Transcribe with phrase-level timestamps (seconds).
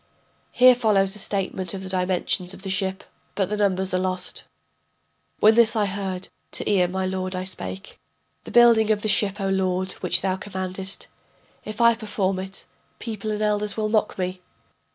[0.51, 3.03] [Here follows a statement of the dimensions of the ship,
[3.35, 4.45] but the numbers are lost.]
[5.39, 7.99] When this I heard to Ea my lord I spake:
[8.43, 11.07] The building of the ship, O lord, which thou commandest
[11.65, 12.65] If I perform it,
[12.97, 14.41] people and elders will mock me.